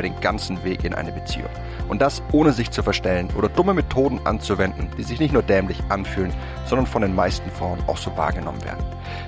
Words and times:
über 0.00 0.08
den 0.08 0.20
ganzen 0.20 0.64
Weg 0.64 0.84
in 0.84 0.94
eine 0.94 1.12
Beziehung. 1.12 1.50
Und 1.88 2.00
das 2.00 2.22
ohne 2.32 2.52
sich 2.52 2.70
zu 2.70 2.82
verstellen 2.82 3.28
oder 3.36 3.50
dumme 3.50 3.74
Methoden 3.74 4.18
anzuwenden, 4.24 4.88
die 4.96 5.02
sich 5.02 5.20
nicht 5.20 5.34
nur 5.34 5.42
dämlich 5.42 5.78
anfühlen, 5.90 6.32
sondern 6.64 6.86
von 6.86 7.02
den 7.02 7.14
meisten 7.14 7.50
Frauen 7.50 7.78
auch 7.86 7.98
so 7.98 8.16
wahrgenommen 8.16 8.64
werden. 8.64 8.82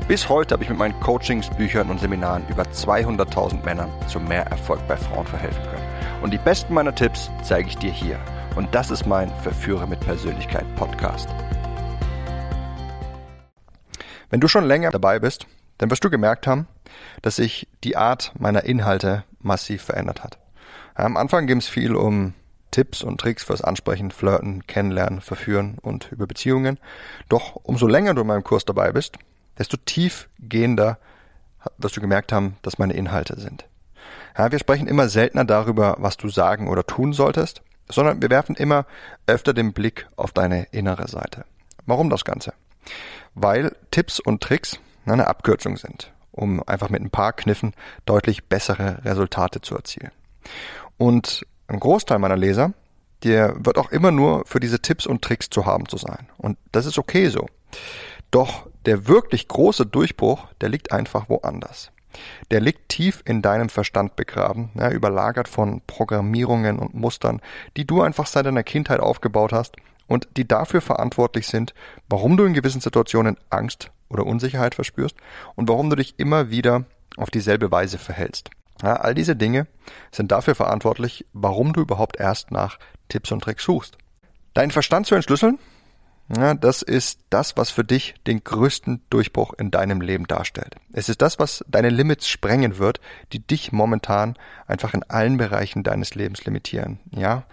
Bis 0.09 0.30
heute 0.30 0.55
habe 0.55 0.62
ich 0.62 0.70
mit 0.70 0.78
meinen 0.78 0.98
Coachings, 1.00 1.50
Büchern 1.50 1.91
und 1.91 2.00
Seminaren 2.00 2.45
über 2.48 2.62
200.000 2.62 3.62
Männern 3.64 3.91
zu 4.06 4.19
mehr 4.19 4.47
Erfolg 4.47 4.80
bei 4.88 4.97
Frauen 4.97 5.27
verhelfen 5.27 5.62
können. 5.62 6.23
Und 6.23 6.33
die 6.33 6.38
besten 6.38 6.73
meiner 6.73 6.95
Tipps 6.95 7.30
zeige 7.42 7.69
ich 7.69 7.77
dir 7.77 7.92
hier. 7.92 8.19
Und 8.56 8.75
das 8.75 8.91
ist 8.91 9.05
mein 9.05 9.30
Verführer 9.42 9.86
mit 9.86 10.00
Persönlichkeit 10.00 10.64
Podcast. 10.77 11.28
Wenn 14.30 14.41
du 14.41 14.48
schon 14.48 14.64
länger 14.64 14.91
dabei 14.91 15.19
bist, 15.19 15.47
dann 15.77 15.91
wirst 15.91 16.05
du 16.05 16.09
gemerkt 16.09 16.47
haben, 16.47 16.66
dass 17.20 17.36
sich 17.36 17.69
die 17.84 17.98
Art 17.98 18.33
meiner 18.39 18.64
Inhalte 18.64 19.25
massiv 19.41 19.83
verändert 19.83 20.25
hat. 20.25 20.41
Am 20.95 21.16
Anfang 21.16 21.46
ging 21.46 21.59
es 21.59 21.69
viel 21.69 21.95
um 21.95 22.34
Tipps 22.70 23.02
und 23.02 23.20
Tricks 23.20 23.45
fürs 23.45 23.62
Ansprechen, 23.62 24.10
Flirten, 24.10 24.66
Kennenlernen, 24.66 25.20
Verführen 25.20 25.78
und 25.80 26.10
über 26.10 26.27
Beziehungen. 26.27 26.78
Doch 27.28 27.56
umso 27.62 27.87
länger 27.87 28.14
du 28.14 28.23
in 28.23 28.27
meinem 28.27 28.45
Kurs 28.45 28.64
dabei 28.64 28.92
bist, 28.92 29.19
desto 29.59 29.77
tiefgehender 29.77 30.98
wirst 31.78 31.97
du 31.97 32.00
gemerkt 32.00 32.33
haben, 32.33 32.56
dass 32.62 32.78
meine 32.78 32.94
Inhalte 32.94 33.39
sind. 33.39 33.67
Ja, 34.36 34.50
wir 34.50 34.58
sprechen 34.58 34.89
immer 34.89 35.08
seltener 35.08 35.44
darüber, 35.44 35.97
was 35.98 36.17
du 36.17 36.28
sagen 36.28 36.69
oder 36.69 36.84
tun 36.84 37.12
solltest, 37.12 37.62
sondern 37.89 38.22
wir 38.22 38.30
werfen 38.30 38.56
immer 38.56 38.86
öfter 39.27 39.52
den 39.52 39.72
Blick 39.72 40.08
auf 40.17 40.33
deine 40.33 40.64
innere 40.72 41.08
Seite. 41.08 41.45
Warum 41.86 42.11
das 42.11 42.24
Ganze? 42.24 42.55
Weil 43.34 43.77
Tipps 43.91 44.19
und 44.19 44.42
Tricks 44.42 44.78
eine 45.05 45.27
Abkürzung 45.27 45.77
sind, 45.77 46.12
um 46.30 46.67
einfach 46.67 46.89
mit 46.89 47.02
ein 47.02 47.11
paar 47.11 47.33
Kniffen 47.33 47.74
deutlich 48.06 48.45
bessere 48.45 49.05
Resultate 49.05 49.61
zu 49.61 49.74
erzielen. 49.74 50.12
Und 50.98 51.47
ein 51.69 51.81
Großteil 51.81 52.19
meiner 52.19 52.37
Leser, 52.37 52.73
der 53.23 53.65
wird 53.65 53.79
auch 53.79 53.91
immer 53.91 54.11
nur 54.11 54.45
für 54.47 54.61
diese 54.61 54.81
Tipps 54.81 55.07
und 55.07 55.23
Tricks 55.23 55.48
zu 55.51 55.67
haben 55.67 55.89
zu 55.89 55.97
sein. 55.97 56.29
Und 56.39 56.59
das 56.73 56.87
ist 56.87 56.98
okay 56.98 57.29
so. 57.29 57.47
Doch 58.31 58.67
der 58.87 59.07
wirklich 59.07 59.48
große 59.48 59.87
Durchbruch, 59.87 60.47
der 60.61 60.69
liegt 60.69 60.93
einfach 60.93 61.29
woanders. 61.29 61.93
Der 62.51 62.61
liegt 62.61 62.89
tief 62.89 63.23
in 63.25 63.41
deinem 63.41 63.69
Verstand 63.69 64.17
begraben, 64.17 64.70
ja, 64.75 64.91
überlagert 64.91 65.48
von 65.48 65.81
Programmierungen 65.87 66.79
und 66.79 66.95
Mustern, 66.95 67.41
die 67.77 67.87
du 67.87 68.03
einfach 68.03 68.27
seit 68.27 68.47
deiner 68.47 68.65
Kindheit 68.65 69.01
aufgebaut 69.01 69.53
hast 69.53 69.77
und 70.09 70.29
die 70.37 70.47
dafür 70.47 70.81
verantwortlich 70.81 71.47
sind, 71.47 71.75
warum 72.09 72.37
du 72.37 72.45
in 72.45 72.53
gewissen 72.53 72.81
Situationen 72.81 73.39
Angst 73.48 73.91
oder 74.11 74.27
Unsicherheit 74.27 74.75
verspürst 74.75 75.17
und 75.55 75.69
warum 75.69 75.89
du 75.89 75.97
dich 75.97 76.19
immer 76.19 76.51
wieder 76.51 76.85
auf 77.17 77.31
dieselbe 77.31 77.70
Weise 77.70 77.98
verhältst. 77.98 78.51
Ja, 78.83 78.97
all 78.97 79.14
diese 79.14 79.36
Dinge 79.36 79.66
sind 80.11 80.33
dafür 80.33 80.55
verantwortlich, 80.55 81.27
warum 81.33 81.72
du 81.72 81.80
überhaupt 81.80 82.19
erst 82.19 82.50
nach 82.50 82.78
Tipps 83.08 83.30
und 83.30 83.42
Tricks 83.42 83.64
suchst. 83.64 83.97
Deinen 84.55 84.70
Verstand 84.70 85.06
zu 85.06 85.14
entschlüsseln, 85.14 85.58
ja, 86.34 86.55
das 86.55 86.83
ist 86.83 87.20
das, 87.30 87.56
was 87.56 87.70
für 87.70 87.84
dich 87.84 88.14
den 88.27 88.42
größten 88.42 89.02
Durchbruch 89.11 89.52
in 89.55 89.70
deinem 89.70 90.00
Leben 90.00 90.27
darstellt. 90.27 90.77
Es 90.92 91.08
ist 91.08 91.20
das, 91.20 91.39
was 91.39 91.64
deine 91.69 91.91
Limits 91.91 92.27
sprengen 92.27 92.78
wird, 92.78 93.00
die 93.33 93.47
dich 93.47 93.72
momentan 93.72 94.36
einfach 94.66 94.94
in 94.94 95.02
allen 95.02 95.36
Bereichen 95.36 95.83
deines 95.83 96.14
Lebens 96.14 96.45
limitieren. 96.45 97.01
Ja, 97.11 97.45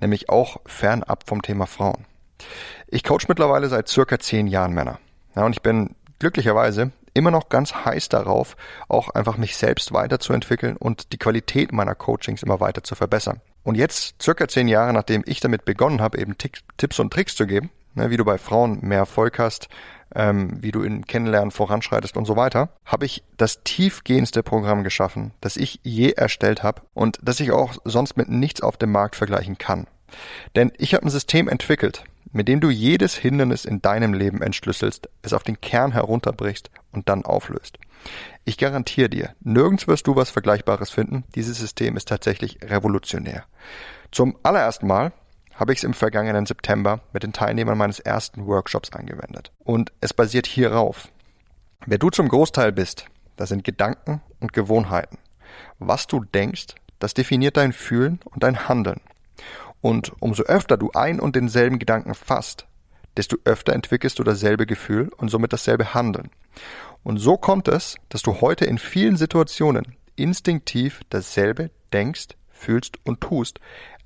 nämlich 0.00 0.30
auch 0.30 0.56
fernab 0.66 1.28
vom 1.28 1.42
Thema 1.42 1.66
Frauen. 1.66 2.06
Ich 2.88 3.04
coach 3.04 3.28
mittlerweile 3.28 3.68
seit 3.68 3.88
circa 3.88 4.18
zehn 4.18 4.48
Jahren 4.48 4.72
Männer. 4.72 4.98
Ja, 5.36 5.44
und 5.44 5.52
ich 5.52 5.62
bin 5.62 5.94
glücklicherweise 6.18 6.90
immer 7.14 7.30
noch 7.30 7.48
ganz 7.48 7.74
heiß 7.74 8.08
darauf, 8.08 8.56
auch 8.88 9.08
einfach 9.10 9.36
mich 9.36 9.56
selbst 9.56 9.92
weiterzuentwickeln 9.92 10.76
und 10.76 11.12
die 11.12 11.18
Qualität 11.18 11.72
meiner 11.72 11.94
Coachings 11.94 12.42
immer 12.42 12.60
weiter 12.60 12.84
zu 12.84 12.94
verbessern. 12.94 13.40
Und 13.62 13.76
jetzt, 13.76 14.20
circa 14.22 14.46
zehn 14.46 14.68
Jahre 14.68 14.92
nachdem 14.92 15.22
ich 15.26 15.40
damit 15.40 15.64
begonnen 15.64 16.02
habe, 16.02 16.18
eben 16.18 16.36
Tipps 16.36 16.98
und 17.00 17.12
Tricks 17.12 17.34
zu 17.34 17.46
geben, 17.46 17.70
ne, 17.94 18.10
wie 18.10 18.16
du 18.16 18.24
bei 18.24 18.36
Frauen 18.36 18.80
mehr 18.82 18.98
Erfolg 18.98 19.38
hast, 19.38 19.68
ähm, 20.14 20.62
wie 20.62 20.70
du 20.70 20.82
in 20.82 21.06
Kennenlernen 21.06 21.50
voranschreitest 21.50 22.16
und 22.16 22.24
so 22.24 22.36
weiter, 22.36 22.70
habe 22.84 23.06
ich 23.06 23.24
das 23.36 23.62
tiefgehendste 23.64 24.42
Programm 24.42 24.84
geschaffen, 24.84 25.32
das 25.40 25.56
ich 25.56 25.80
je 25.82 26.10
erstellt 26.10 26.62
habe 26.62 26.82
und 26.92 27.18
das 27.22 27.40
ich 27.40 27.52
auch 27.52 27.74
sonst 27.84 28.16
mit 28.16 28.28
nichts 28.28 28.60
auf 28.60 28.76
dem 28.76 28.92
Markt 28.92 29.16
vergleichen 29.16 29.58
kann. 29.58 29.86
Denn 30.54 30.72
ich 30.78 30.94
habe 30.94 31.06
ein 31.06 31.10
System 31.10 31.48
entwickelt, 31.48 32.04
mit 32.34 32.48
dem 32.48 32.60
du 32.60 32.68
jedes 32.68 33.14
Hindernis 33.14 33.64
in 33.64 33.80
deinem 33.80 34.12
Leben 34.12 34.42
entschlüsselst, 34.42 35.08
es 35.22 35.32
auf 35.32 35.44
den 35.44 35.60
Kern 35.60 35.92
herunterbrichst 35.92 36.68
und 36.90 37.08
dann 37.08 37.24
auflöst. 37.24 37.78
Ich 38.44 38.58
garantiere 38.58 39.08
dir, 39.08 39.34
nirgends 39.40 39.86
wirst 39.86 40.08
du 40.08 40.16
was 40.16 40.30
Vergleichbares 40.30 40.90
finden. 40.90 41.22
Dieses 41.36 41.58
System 41.58 41.96
ist 41.96 42.08
tatsächlich 42.08 42.58
revolutionär. 42.62 43.44
Zum 44.10 44.36
allerersten 44.42 44.88
Mal 44.88 45.12
habe 45.54 45.72
ich 45.72 45.78
es 45.78 45.84
im 45.84 45.94
vergangenen 45.94 46.44
September 46.44 47.00
mit 47.12 47.22
den 47.22 47.32
Teilnehmern 47.32 47.78
meines 47.78 48.00
ersten 48.00 48.46
Workshops 48.46 48.90
angewendet. 48.90 49.52
Und 49.60 49.92
es 50.00 50.12
basiert 50.12 50.48
hierauf. 50.48 51.08
Wer 51.86 51.98
du 51.98 52.10
zum 52.10 52.28
Großteil 52.28 52.72
bist, 52.72 53.06
das 53.36 53.50
sind 53.50 53.62
Gedanken 53.62 54.20
und 54.40 54.52
Gewohnheiten. 54.52 55.18
Was 55.78 56.08
du 56.08 56.24
denkst, 56.24 56.74
das 56.98 57.14
definiert 57.14 57.56
dein 57.56 57.72
Fühlen 57.72 58.18
und 58.24 58.42
dein 58.42 58.68
Handeln. 58.68 59.00
Und 59.84 60.12
umso 60.18 60.44
öfter 60.44 60.78
du 60.78 60.92
ein 60.92 61.20
und 61.20 61.36
denselben 61.36 61.78
Gedanken 61.78 62.14
fasst, 62.14 62.66
desto 63.18 63.36
öfter 63.44 63.74
entwickelst 63.74 64.18
du 64.18 64.22
dasselbe 64.22 64.64
Gefühl 64.64 65.10
und 65.18 65.28
somit 65.28 65.52
dasselbe 65.52 65.92
Handeln. 65.92 66.30
Und 67.02 67.18
so 67.18 67.36
kommt 67.36 67.68
es, 67.68 67.96
dass 68.08 68.22
du 68.22 68.40
heute 68.40 68.64
in 68.64 68.78
vielen 68.78 69.18
Situationen 69.18 69.94
instinktiv 70.16 71.02
dasselbe 71.10 71.70
denkst, 71.92 72.28
fühlst 72.48 72.96
und 73.04 73.20
tust, 73.20 73.60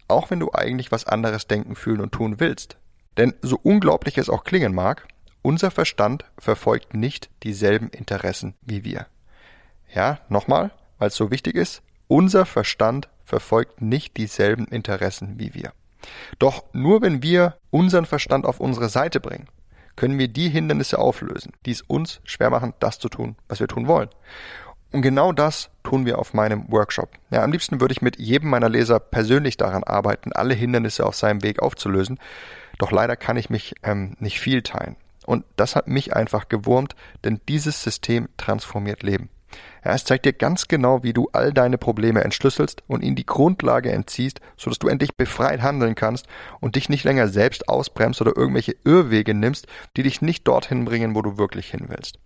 auch 0.09 0.33
wenn 0.33 0.41
du 0.41 0.51
eigentlich 0.53 0.91
was 0.91 1.07
anderes 1.07 1.47
denken, 1.47 1.77
fühlen 1.77 2.01
und 2.01 2.11
tun 2.11 2.41
willst. 2.41 2.77
Denn 3.17 3.35
so 3.41 3.57
unglaublich 3.63 4.19
es 4.19 4.29
auch 4.29 4.43
klingen 4.43 4.75
mag, 4.75 5.07
unser 5.43 5.71
Verstand 5.71 6.25
verfolgt 6.39 6.93
nicht 6.93 7.31
dieselben 7.45 7.89
Interessen 7.91 8.55
wie 8.63 8.83
wir. 8.83 9.07
Ja, 9.95 10.19
nochmal, 10.29 10.73
weil 10.99 11.07
es 11.07 11.15
so 11.15 11.31
wichtig 11.31 11.55
ist, 11.55 11.83
unser 12.09 12.47
Verstand 12.47 13.09
verfolgt 13.29 13.83
nicht 13.83 14.17
dieselben 14.17 14.67
Interessen 14.67 15.39
wie 15.39 15.55
wir. 15.55 15.73
Doch 16.39 16.65
nur 16.73 17.03
wenn 17.03 17.23
wir 17.23 17.59
unseren 17.71 18.07
Verstand 18.07 18.47
auf 18.47 18.59
unsere 18.59 18.89
Seite 18.89 19.21
bringen, 19.21 19.49
können 19.97 20.19
wir 20.19 20.29
die 20.29 20.49
Hindernisse 20.49 20.99
auflösen, 20.99 21.53
die 21.67 21.73
es 21.73 21.83
uns 21.83 22.21
schwer 22.25 22.51
machen, 22.51 22.73
das 22.79 22.99
zu 22.99 23.09
tun, 23.09 23.37
was 23.49 23.61
wir 23.61 23.69
tun 23.69 23.87
wollen. 23.87 24.09
Und 24.91 25.03
genau 25.03 25.33
das 25.33 25.71
tun 25.83 26.07
wir 26.07 26.19
auf 26.19 26.33
meinem 26.33 26.71
Workshop. 26.71 27.11
Ja, 27.31 27.43
am 27.43 27.53
liebsten 27.53 27.81
würde 27.81 27.93
ich 27.93 28.01
mit 28.01 28.19
jedem 28.19 28.49
meiner 28.49 28.71
Leser 28.71 29.01
persönlich 29.01 29.59
daran 29.59 29.85
arbeiten, 29.85 30.33
alle 30.33 30.55
Hindernisse 30.55 31.05
auf 31.05 31.15
seinem 31.15 31.43
Weg 31.43 31.61
aufzulösen. 31.61 32.19
Doch 32.79 32.93
leider 32.93 33.17
kann 33.17 33.37
ich 33.37 33.51
mich 33.51 33.75
ähm, 33.83 34.17
nicht 34.19 34.41
viel 34.41 34.63
teilen. 34.63 34.97
Und 35.27 35.45
das 35.57 35.77
hat 35.77 35.89
mich 35.89 36.17
einfach 36.17 36.49
gewurmt, 36.49 36.97
denn 37.25 37.41
dieses 37.49 37.83
System 37.83 38.29
transformiert 38.39 39.03
Leben. 39.03 39.29
Ja, 39.85 39.95
es 39.95 40.05
zeigt 40.05 40.27
dir 40.27 40.33
ganz 40.33 40.69
genau, 40.69 41.03
wie 41.03 41.13
du 41.13 41.29
all 41.33 41.53
deine 41.53 41.79
Probleme 41.79 42.23
entschlüsselst 42.23 42.83
und 42.87 43.03
ihnen 43.03 43.17
die 43.17 43.27
Grundlage 43.27 43.91
entziehst, 43.93 44.41
sodass 44.57 44.79
du 44.79 44.89
endlich 44.89 45.17
befreit 45.17 45.63
handeln 45.63 45.95
kannst 45.95 46.27
und 46.61 46.77
dich 46.77 46.89
nicht 46.89 47.05
länger 47.05 47.29
selbst 47.29 47.69
ausbremst 47.69 48.21
oder 48.21 48.37
irgendwelche 48.37 48.77
Irrwege 48.85 49.35
nimmst, 49.35 49.67
die 49.97 50.03
dich 50.03 50.21
nicht 50.21 50.47
dorthin 50.47 50.85
bringen, 50.85 51.15
wo 51.15 51.23
du 51.23 51.39
wirklich 51.39 51.71
hin 51.71 51.87
willst. 51.89 52.19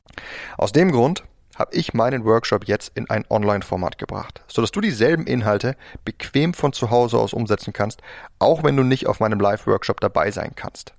Aus 0.58 0.72
dem 0.72 0.90
Grund 0.90 1.24
habe 1.56 1.74
ich 1.74 1.94
meinen 1.94 2.24
Workshop 2.24 2.66
jetzt 2.66 2.92
in 2.96 3.10
ein 3.10 3.24
Online-Format 3.28 3.98
gebracht, 3.98 4.42
sodass 4.48 4.70
du 4.70 4.80
dieselben 4.80 5.26
Inhalte 5.26 5.76
bequem 6.04 6.54
von 6.54 6.72
zu 6.72 6.90
Hause 6.90 7.18
aus 7.18 7.34
umsetzen 7.34 7.72
kannst, 7.72 8.00
auch 8.38 8.64
wenn 8.64 8.76
du 8.76 8.82
nicht 8.82 9.06
auf 9.06 9.20
meinem 9.20 9.38
Live-Workshop 9.38 10.00
dabei 10.00 10.30
sein 10.30 10.52
kannst. 10.56 10.94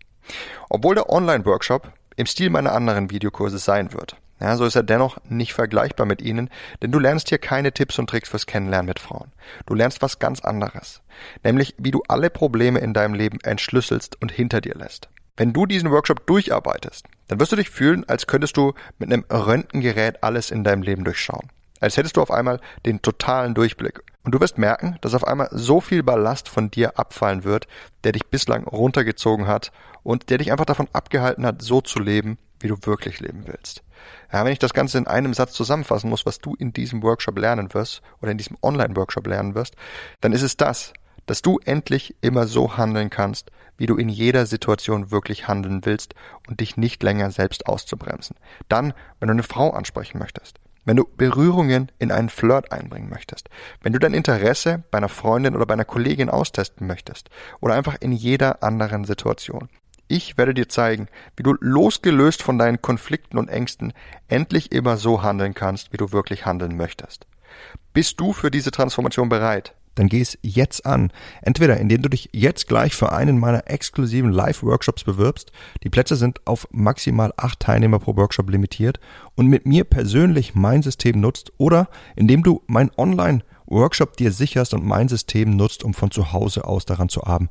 Obwohl 0.70 0.96
der 0.96 1.10
Online-Workshop 1.10 1.92
im 2.16 2.28
Stil 2.28 2.50
meiner 2.50 2.74
anderen 2.74 3.10
Videokurse 3.10 3.58
sein 3.58 3.94
wird. 3.94 4.16
Ja, 4.40 4.58
so 4.58 4.66
ist 4.66 4.76
er 4.76 4.84
dennoch 4.84 5.18
nicht 5.30 5.54
vergleichbar 5.54 6.06
mit 6.06 6.22
ihnen, 6.22 6.50
denn 6.82 6.92
du 6.92 7.00
lernst 7.00 7.30
hier 7.30 7.38
keine 7.38 7.72
Tipps 7.72 7.98
und 7.98 8.10
Tricks 8.10 8.30
fürs 8.30 8.46
Kennenlernen 8.46 8.88
mit 8.88 9.00
Frauen. 9.00 9.32
Du 9.66 9.74
lernst 9.74 10.02
was 10.02 10.20
ganz 10.20 10.42
anderes. 10.42 11.02
Nämlich, 11.44 11.76
wie 11.78 11.92
du 11.92 12.02
alle 12.08 12.30
Probleme 12.30 12.80
in 12.80 12.94
deinem 12.94 13.14
Leben 13.14 13.40
entschlüsselst 13.42 14.22
und 14.22 14.32
hinter 14.32 14.60
dir 14.60 14.76
lässt. 14.76 15.10
Wenn 15.38 15.54
du 15.54 15.66
diesen 15.66 15.90
Workshop 15.92 16.28
durcharbeitest, 16.28 17.06
dann 17.28 17.40
wirst 17.40 17.52
du 17.52 17.56
dich 17.56 17.70
fühlen, 17.70 18.08
als 18.08 18.28
könntest 18.28 18.58
du 18.58 18.74
mit 19.00 19.12
einem 19.12 19.26
Röntgengerät 19.32 20.24
alles 20.24 20.52
in 20.52 20.64
deinem 20.64 20.84
Leben 20.84 21.04
durchschauen. 21.04 21.50
Als 21.80 21.98
hättest 21.98 22.18
du 22.18 22.22
auf 22.22 22.32
einmal 22.32 22.60
den 22.86 23.02
totalen 23.02 23.54
Durchblick. 23.54 24.02
Und 24.24 24.34
du 24.34 24.40
wirst 24.40 24.58
merken, 24.58 24.98
dass 25.02 25.16
auf 25.16 25.28
einmal 25.28 25.50
so 25.52 25.82
viel 25.82 26.02
Ballast 26.02 26.48
von 26.48 26.72
dir 26.72 26.98
abfallen 26.98 27.44
wird, 27.44 27.68
der 28.04 28.14
dich 28.14 28.26
bislang 28.28 28.66
runtergezogen 28.66 29.48
hat 29.48 29.72
und 30.02 30.30
der 30.30 30.38
dich 30.38 30.52
einfach 30.52 30.66
davon 30.66 30.88
abgehalten 30.94 31.46
hat, 31.46 31.62
so 31.62 31.82
zu 31.82 32.00
leben, 32.00 32.38
wie 32.60 32.68
du 32.68 32.78
wirklich 32.84 33.20
leben 33.20 33.44
willst. 33.48 33.83
Ja, 34.31 34.44
wenn 34.45 34.51
ich 34.51 34.60
das 34.60 34.74
Ganze 34.74 34.98
in 34.98 35.07
einem 35.07 35.34
Satz 35.34 35.54
zusammenfassen 35.54 36.10
muss, 36.10 36.25
was 36.25 36.40
du 36.40 36.56
in 36.56 36.74
diesem 36.74 37.04
Workshop 37.04 37.38
lernen 37.38 37.74
wirst 37.74 38.01
oder 38.22 38.31
in 38.31 38.38
diesem 38.38 38.57
Online-Workshop 38.62 39.28
lernen 39.28 39.56
wirst, 39.56 39.75
dann 40.22 40.34
ist 40.34 40.42
es 40.42 40.57
das, 40.57 40.94
dass 41.25 41.42
du 41.42 41.60
endlich 41.63 42.16
immer 42.22 42.48
so 42.48 42.78
handeln 42.78 43.10
kannst, 43.10 43.51
wie 43.78 43.86
du 43.86 43.98
in 43.98 44.10
jeder 44.10 44.45
Situation 44.45 45.12
wirklich 45.12 45.48
handeln 45.48 45.86
willst 45.86 46.16
und 46.48 46.60
dich 46.60 46.78
nicht 46.78 47.01
länger 47.01 47.31
selbst 47.31 47.66
auszubremsen. 47.66 48.36
Dann, 48.69 48.94
wenn 49.19 49.28
du 49.28 49.34
eine 49.34 49.44
Frau 49.44 49.72
ansprechen 49.72 50.19
möchtest, 50.19 50.60
wenn 50.86 50.98
du 50.98 51.06
Berührungen 51.16 51.92
in 51.98 52.12
einen 52.12 52.30
Flirt 52.30 52.72
einbringen 52.72 53.10
möchtest, 53.10 53.50
wenn 53.81 53.94
du 53.94 54.00
dein 54.00 54.13
Interesse 54.13 54.84
bei 54.92 54.98
einer 54.98 55.10
Freundin 55.10 55.56
oder 55.56 55.66
bei 55.66 55.74
einer 55.74 55.86
Kollegin 55.86 56.30
austesten 56.30 56.88
möchtest 56.88 57.30
oder 57.62 57.75
einfach 57.75 57.96
in 58.00 58.12
jeder 58.12 58.63
anderen 58.63 59.06
Situation. 59.06 59.69
Ich 60.13 60.38
werde 60.38 60.54
dir 60.54 60.69
zeigen, 60.69 61.07
wie 61.36 61.42
du 61.42 61.56
losgelöst 61.60 62.44
von 62.44 62.60
deinen 62.60 62.80
Konflikten 62.80 63.39
und 63.39 63.48
Ängsten 63.48 63.94
endlich 64.27 64.71
immer 64.71 64.95
so 64.95 65.24
handeln 65.24 65.56
kannst, 65.56 65.92
wie 65.92 65.98
du 65.98 66.12
wirklich 66.12 66.45
handeln 66.45 66.77
möchtest. 66.77 67.25
Bist 67.94 68.19
du 68.19 68.31
für 68.31 68.51
diese 68.51 68.69
Transformation 68.69 69.27
bereit? 69.27 69.74
dann 69.95 70.10
geh 70.10 70.21
es 70.21 70.38
jetzt 70.42 70.88
an. 70.88 71.12
Entweder 71.44 71.77
indem 71.77 72.01
du 72.01 72.10
dich 72.10 72.30
jetzt 72.31 72.68
gleich 72.68 72.95
für 72.95 73.12
einen 73.12 73.39
meiner 73.39 73.69
exklusiven 73.69 74.31
Live-Workshops 74.31 75.04
bewirbst. 75.04 75.51
Die 75.83 75.89
Plätze 75.89 76.15
sind 76.15 76.42
auf 76.45 76.68
maximal 76.71 77.31
acht 77.38 77.60
Teilnehmer 77.60 78.00
pro 78.00 78.15
Workshop 78.15 78.50
limitiert 78.50 79.00
und 79.36 79.48
mit 79.48 79.68
mir 79.68 79.83
persönlich 79.83 80.56
mein 80.56 80.81
System 80.81 81.19
nutzt 81.21 81.54
oder 81.57 81.89
indem 82.15 82.42
du 82.42 82.63
mein 82.65 82.89
Online-Workshop 82.98 84.18
dir 84.18 84.31
sicherst 84.31 84.74
und 84.74 84.83
mein 84.83 85.10
System 85.10 85.56
nutzt, 85.56 85.83
um 85.83 85.94
von 85.94 86.10
zu 86.10 86.33
Hause 86.33 86.65
aus 86.65 86.86
daran 86.86 87.10
zu 87.10 87.24
arbeiten, 87.24 87.50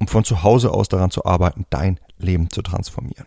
um 0.00 0.06
von 0.06 0.24
zu 0.24 0.42
Hause 0.42 0.72
aus 0.72 0.88
daran 0.88 1.10
zu 1.10 1.24
arbeiten, 1.24 1.66
dein 1.70 1.98
Leben 2.18 2.50
zu 2.50 2.62
transformieren. 2.62 3.26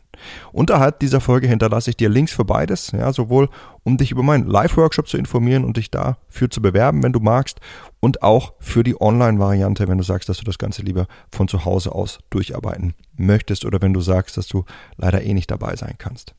Unterhalb 0.52 1.00
dieser 1.00 1.22
Folge 1.22 1.48
hinterlasse 1.48 1.90
ich 1.90 1.98
dir 1.98 2.10
Links 2.10 2.32
für 2.32 2.46
beides, 2.46 2.92
ja, 2.92 3.12
sowohl 3.12 3.50
um 3.84 3.98
dich 3.98 4.12
über 4.12 4.24
meinen 4.24 4.48
Live-Workshop 4.48 5.08
zu 5.08 5.18
informieren 5.18 5.64
und 5.64 5.78
dich 5.78 5.92
dafür 5.92 6.50
zu 6.50 6.62
bewerben, 6.62 7.04
wenn 7.04 7.14
du 7.14 7.20
magst, 7.20 7.60
und 8.00 8.24
auch 8.24 8.54
für 8.60 8.84
die 8.84 9.00
Online-Variante, 9.00 9.88
wenn 9.88 9.98
du 9.98 10.04
sagst, 10.04 10.30
dass 10.30 10.38
du 10.38 10.44
das 10.44 10.58
Ganze 10.58 10.82
lieber 10.82 11.08
von 11.32 11.48
zu 11.48 11.66
Hause 11.66 11.94
aus 11.94 12.20
durcharbeiten 12.30 12.94
möchtest 13.16 13.66
oder 13.66 13.82
wenn 13.82 13.94
du 13.94 14.02
sagst, 14.02 14.38
dass 14.38 14.48
du 14.48 14.66
leider 14.98 15.24
eh 15.24 15.34
nicht 15.34 15.52
dabei 15.52 15.76
sein 15.76 15.96
kannst. 15.98 16.36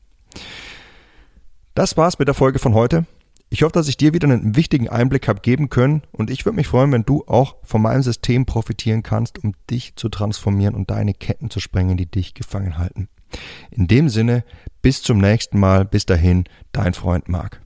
Das 1.75 1.97
war's 1.97 2.19
mit 2.19 2.27
der 2.27 2.35
Folge 2.35 2.59
von 2.59 2.73
heute. 2.73 3.05
Ich 3.53 3.61
hoffe, 3.61 3.73
dass 3.73 3.87
ich 3.87 3.97
dir 3.97 4.15
wieder 4.15 4.27
einen 4.27 4.55
wichtigen 4.55 4.89
Einblick 4.89 5.27
habe 5.27 5.39
geben 5.39 5.69
können 5.69 6.01
und 6.11 6.31
ich 6.31 6.43
würde 6.43 6.55
mich 6.55 6.65
freuen, 6.65 6.91
wenn 6.91 7.05
du 7.05 7.23
auch 7.27 7.57
von 7.61 7.83
meinem 7.83 8.01
System 8.01 8.47
profitieren 8.47 9.03
kannst, 9.03 9.43
um 9.43 9.53
dich 9.69 9.95
zu 9.95 10.09
transformieren 10.09 10.73
und 10.73 10.89
deine 10.89 11.13
Ketten 11.13 11.51
zu 11.51 11.59
sprengen, 11.59 11.95
die 11.95 12.07
dich 12.07 12.33
gefangen 12.33 12.79
halten. 12.79 13.09
In 13.69 13.85
dem 13.85 14.09
Sinne, 14.09 14.43
bis 14.81 15.03
zum 15.03 15.19
nächsten 15.19 15.59
Mal, 15.59 15.85
bis 15.85 16.07
dahin, 16.07 16.45
dein 16.71 16.95
Freund 16.95 17.29
Marc. 17.29 17.62